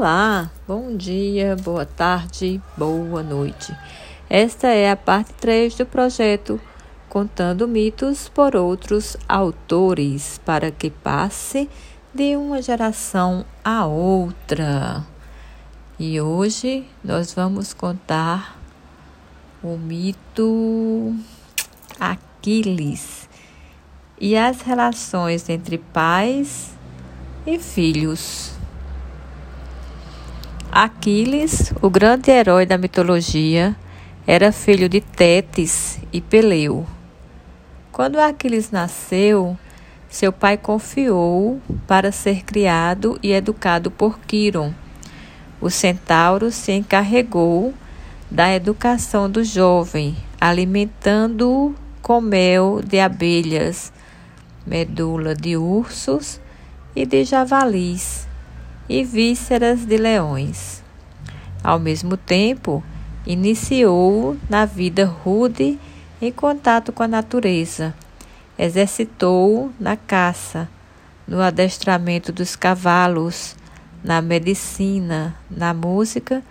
Olá, 0.00 0.48
bom 0.64 0.96
dia, 0.96 1.56
boa 1.56 1.84
tarde, 1.84 2.62
boa 2.76 3.20
noite. 3.20 3.76
Esta 4.30 4.68
é 4.68 4.92
a 4.92 4.96
parte 4.96 5.34
3 5.34 5.74
do 5.74 5.84
projeto 5.84 6.60
Contando 7.08 7.66
Mitos 7.66 8.28
por 8.28 8.54
Outros 8.54 9.16
Autores, 9.28 10.40
para 10.44 10.70
que 10.70 10.88
passe 10.88 11.68
de 12.14 12.36
uma 12.36 12.62
geração 12.62 13.44
a 13.64 13.86
outra. 13.86 15.04
E 15.98 16.20
hoje 16.20 16.86
nós 17.02 17.34
vamos 17.34 17.74
contar 17.74 18.56
o 19.60 19.76
mito 19.76 21.12
Aquiles 21.98 23.28
e 24.16 24.36
as 24.36 24.60
relações 24.60 25.48
entre 25.48 25.76
pais 25.76 26.72
e 27.44 27.58
filhos. 27.58 28.57
Aquiles, 30.80 31.72
o 31.82 31.90
grande 31.90 32.30
herói 32.30 32.64
da 32.64 32.78
mitologia, 32.78 33.74
era 34.24 34.52
filho 34.52 34.88
de 34.88 35.00
Tétis 35.00 35.98
e 36.12 36.20
Peleu. 36.20 36.86
Quando 37.90 38.20
Aquiles 38.20 38.70
nasceu, 38.70 39.58
seu 40.08 40.32
pai 40.32 40.56
confiou 40.56 41.60
para 41.84 42.12
ser 42.12 42.44
criado 42.44 43.18
e 43.20 43.32
educado 43.32 43.90
por 43.90 44.20
Quiron. 44.20 44.72
O 45.60 45.68
centauro 45.68 46.52
se 46.52 46.70
encarregou 46.70 47.74
da 48.30 48.54
educação 48.54 49.28
do 49.28 49.42
jovem, 49.42 50.16
alimentando-o 50.40 51.74
com 52.00 52.20
mel 52.20 52.80
de 52.86 53.00
abelhas, 53.00 53.92
medula 54.64 55.34
de 55.34 55.56
ursos 55.56 56.40
e 56.94 57.04
de 57.04 57.24
javalis 57.24 58.27
e 58.88 59.04
vísceras 59.04 59.84
de 59.84 59.96
leões. 59.96 60.82
Ao 61.62 61.78
mesmo 61.78 62.16
tempo, 62.16 62.82
iniciou 63.26 64.36
na 64.48 64.64
vida 64.64 65.04
rude 65.04 65.78
em 66.20 66.32
contato 66.32 66.92
com 66.92 67.02
a 67.02 67.08
natureza. 67.08 67.94
Exercitou 68.58 69.70
na 69.78 69.96
caça, 69.96 70.68
no 71.26 71.40
adestramento 71.40 72.32
dos 72.32 72.56
cavalos, 72.56 73.54
na 74.02 74.22
medicina, 74.22 75.36
na 75.50 75.74
música 75.74 76.42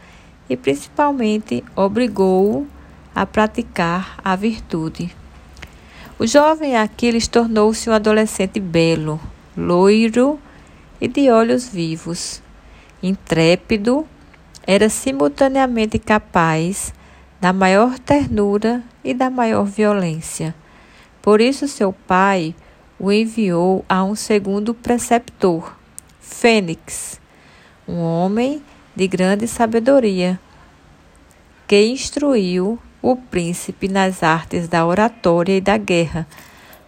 e 0.49 0.55
principalmente 0.55 1.63
obrigou-o 1.75 2.67
a 3.13 3.25
praticar 3.25 4.17
a 4.23 4.35
virtude. 4.35 5.13
O 6.19 6.25
jovem 6.25 6.77
Aquiles 6.77 7.27
tornou-se 7.27 7.89
um 7.89 7.93
adolescente 7.93 8.59
belo, 8.59 9.19
loiro 9.55 10.39
e 10.99 11.07
de 11.07 11.29
olhos 11.29 11.67
vivos. 11.67 12.41
Intrépido, 13.01 14.07
era 14.65 14.89
simultaneamente 14.89 15.97
capaz 15.97 16.93
da 17.39 17.53
maior 17.53 17.97
ternura 17.99 18.83
e 19.03 19.13
da 19.13 19.29
maior 19.29 19.63
violência. 19.63 20.53
Por 21.21 21.39
isso, 21.39 21.67
seu 21.67 21.93
pai 21.93 22.53
o 22.99 23.11
enviou 23.11 23.85
a 23.87 24.03
um 24.03 24.15
segundo 24.15 24.73
preceptor, 24.73 25.75
Fênix, 26.19 27.19
um 27.87 27.99
homem 27.99 28.61
de 28.95 29.07
grande 29.07 29.47
sabedoria, 29.47 30.39
que 31.67 31.85
instruiu 31.85 32.79
o 33.01 33.15
príncipe 33.15 33.87
nas 33.87 34.23
artes 34.23 34.67
da 34.67 34.85
oratória 34.85 35.55
e 35.55 35.61
da 35.61 35.77
guerra, 35.77 36.27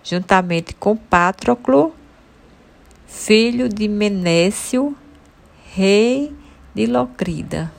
juntamente 0.03 0.73
com 0.73 0.97
Patroclo 0.97 1.93
filho 3.09 3.67
de 3.67 3.87
Menécio, 3.87 4.95
rei 5.73 6.31
de 6.75 6.85
Locrida. 6.85 7.71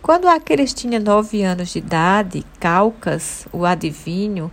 Quando 0.00 0.26
Aquiles 0.26 0.72
tinha 0.72 0.98
nove 0.98 1.42
anos 1.42 1.68
de 1.68 1.80
idade, 1.80 2.44
Calcas, 2.58 3.46
o 3.52 3.66
adivinho, 3.66 4.50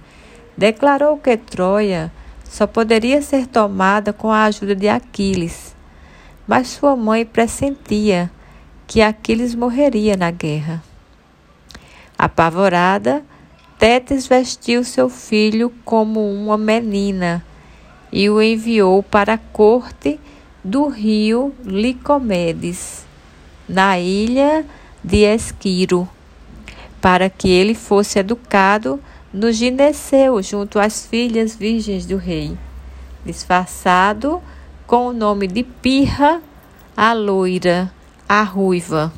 declarou 0.55 1.17
que 1.17 1.37
Troia 1.37 2.11
só 2.43 2.67
poderia 2.67 3.21
ser 3.21 3.47
tomada 3.47 4.11
com 4.11 4.29
a 4.29 4.43
ajuda 4.43 4.75
de 4.75 4.89
Aquiles, 4.89 5.73
mas 6.45 6.67
sua 6.67 6.95
mãe 6.97 7.25
pressentia 7.25 8.29
que 8.85 9.01
Aquiles 9.01 9.55
morreria 9.55 10.17
na 10.17 10.29
guerra. 10.29 10.83
Apavorada, 12.17 13.23
Tétis 13.79 14.27
vestiu 14.27 14.83
seu 14.83 15.07
filho 15.07 15.73
como 15.85 16.29
uma 16.29 16.57
menina 16.57 17.43
e 18.11 18.29
o 18.29 18.41
enviou 18.41 19.03
para 19.03 19.33
a 19.33 19.37
corte 19.37 20.19
do 20.63 20.87
rio 20.87 21.53
Licomedes, 21.63 23.05
na 23.67 23.99
ilha 23.99 24.65
de 25.03 25.23
Esquiro, 25.23 26.07
para 27.01 27.29
que 27.29 27.49
ele 27.49 27.73
fosse 27.73 28.19
educado 28.19 28.99
no 29.31 29.51
gineceu 29.51 30.41
junto 30.41 30.79
às 30.79 31.05
filhas 31.05 31.55
virgens 31.55 32.05
do 32.05 32.17
rei, 32.17 32.57
disfarçado 33.25 34.41
com 34.85 35.07
o 35.07 35.13
nome 35.13 35.47
de 35.47 35.63
Pirra, 35.63 36.41
a 36.95 37.13
loira, 37.13 37.91
a 38.27 38.41
ruiva. 38.41 39.13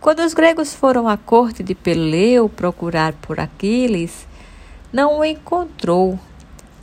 Quando 0.00 0.20
os 0.20 0.34
gregos 0.34 0.74
foram 0.74 1.08
à 1.08 1.16
corte 1.16 1.62
de 1.62 1.74
Peleu 1.74 2.48
procurar 2.48 3.12
por 3.14 3.40
Aquiles, 3.40 4.26
não 4.92 5.18
o 5.18 5.24
encontrou 5.24 6.18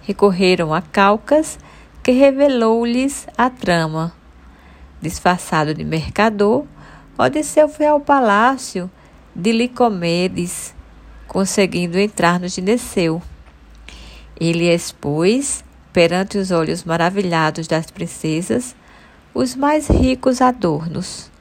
recorreram 0.04 0.74
a 0.74 0.82
Calcas, 0.82 1.58
que 2.04 2.12
revelou-lhes 2.12 3.28
a 3.38 3.50
trama. 3.50 4.14
Disfarçado 5.02 5.74
de 5.74 5.84
mercador, 5.84 6.66
Odisseu 7.18 7.68
foi 7.68 7.86
ao 7.86 8.00
palácio 8.00 8.90
de 9.36 9.52
Licomedes, 9.52 10.76
conseguindo 11.28 11.98
entrar 11.98 12.40
no 12.40 12.48
gineceu. 12.48 13.22
Ele 14.40 14.70
expôs, 14.70 15.64
perante 15.92 16.38
os 16.38 16.52
olhos 16.52 16.84
maravilhados 16.84 17.68
das 17.68 17.90
princesas, 17.90 18.76
os 19.34 19.56
mais 19.56 19.88
ricos 19.88 20.42
adornos. 20.42 21.32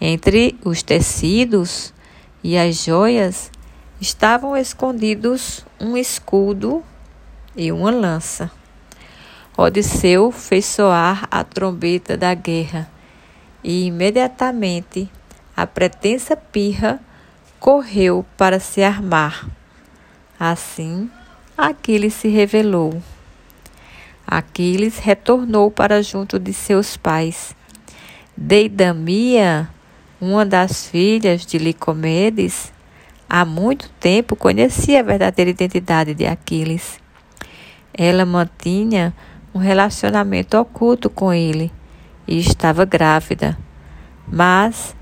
Entre 0.00 0.58
os 0.64 0.82
tecidos 0.82 1.94
e 2.42 2.58
as 2.58 2.84
joias 2.84 3.50
estavam 4.00 4.56
escondidos 4.56 5.64
um 5.80 5.96
escudo 5.96 6.82
e 7.56 7.70
uma 7.70 7.90
lança. 7.90 8.50
Odisseu 9.56 10.32
fez 10.32 10.64
soar 10.64 11.28
a 11.30 11.44
trombeta 11.44 12.16
da 12.16 12.34
guerra 12.34 12.90
e 13.62 13.86
imediatamente 13.86 15.08
a 15.56 15.66
pretensa 15.66 16.36
pirra 16.36 17.00
correu 17.60 18.26
para 18.36 18.58
se 18.58 18.82
armar. 18.82 19.48
Assim, 20.38 21.08
Aquiles 21.56 22.14
se 22.14 22.28
revelou. 22.28 23.00
Aquiles 24.26 24.98
retornou 24.98 25.70
para 25.70 26.02
junto 26.02 26.38
de 26.38 26.52
seus 26.52 26.96
pais. 26.96 27.54
Deidamia, 28.36 29.68
uma 30.20 30.44
das 30.44 30.88
filhas 30.88 31.46
de 31.46 31.58
Licomedes, 31.58 32.72
há 33.30 33.44
muito 33.44 33.88
tempo 34.00 34.34
conhecia 34.34 34.98
a 34.98 35.04
verdadeira 35.04 35.50
identidade 35.52 36.12
de 36.12 36.26
Aquiles 36.26 37.03
ela 37.96 38.26
mantinha 38.26 39.14
um 39.54 39.58
relacionamento 39.58 40.58
oculto 40.58 41.08
com 41.08 41.32
ele 41.32 41.72
e 42.26 42.38
estava 42.38 42.84
grávida. 42.84 43.56
Mas 44.26 44.96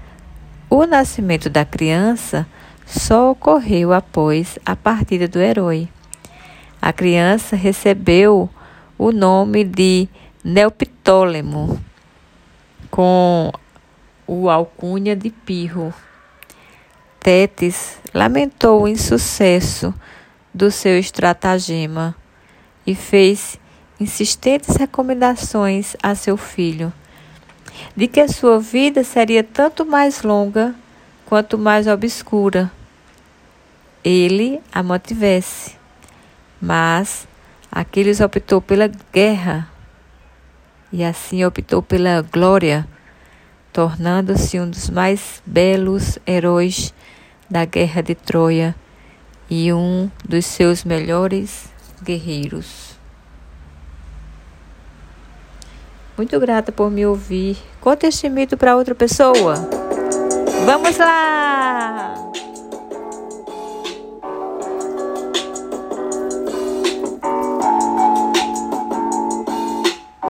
o 0.68 0.84
nascimento 0.84 1.48
da 1.48 1.64
criança 1.64 2.46
só 2.84 3.30
ocorreu 3.30 3.92
após 3.92 4.58
a 4.66 4.76
partida 4.76 5.26
do 5.26 5.38
herói. 5.38 5.88
A 6.80 6.92
criança 6.92 7.56
recebeu 7.56 8.50
o 8.98 9.12
nome 9.12 9.64
de 9.64 10.08
Neoptólemo, 10.44 11.80
com 12.90 13.52
o 14.26 14.50
alcunha 14.50 15.14
de 15.16 15.30
Pirro. 15.30 15.94
Tétis 17.20 17.98
lamentou 18.12 18.82
o 18.82 18.88
insucesso 18.88 19.94
do 20.52 20.70
seu 20.70 20.98
estratagema 20.98 22.14
e 22.86 22.94
fez 22.94 23.58
insistentes 23.98 24.76
recomendações 24.76 25.96
a 26.02 26.14
seu 26.14 26.36
filho 26.36 26.92
de 27.96 28.06
que 28.06 28.20
a 28.20 28.28
sua 28.28 28.58
vida 28.58 29.04
seria 29.04 29.42
tanto 29.42 29.84
mais 29.84 30.22
longa 30.22 30.74
quanto 31.26 31.58
mais 31.58 31.86
obscura 31.86 32.70
ele 34.04 34.60
a 34.72 34.82
mantivesse. 34.82 35.76
Mas 36.60 37.26
Aquiles 37.70 38.20
optou 38.20 38.60
pela 38.60 38.90
guerra 39.12 39.68
e 40.92 41.02
assim 41.02 41.44
optou 41.44 41.82
pela 41.82 42.20
glória, 42.20 42.86
tornando-se 43.72 44.60
um 44.60 44.68
dos 44.68 44.90
mais 44.90 45.42
belos 45.46 46.18
heróis 46.26 46.92
da 47.48 47.64
guerra 47.64 48.02
de 48.02 48.14
Troia 48.14 48.74
e 49.48 49.72
um 49.72 50.10
dos 50.24 50.44
seus 50.46 50.84
melhores 50.84 51.70
guerreiros. 52.02 52.96
Muito 56.16 56.38
grata 56.38 56.70
por 56.70 56.90
me 56.90 57.06
ouvir. 57.06 57.56
Conte 57.80 58.06
este 58.06 58.28
mito 58.28 58.56
para 58.56 58.76
outra 58.76 58.94
pessoa. 58.94 59.54
Vamos 60.66 60.98
lá! 60.98 62.31